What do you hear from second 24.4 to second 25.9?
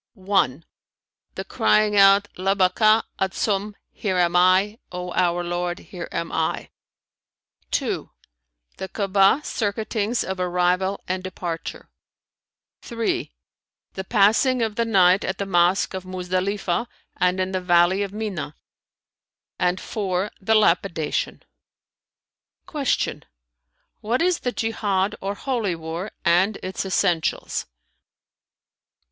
Jihαd or Holy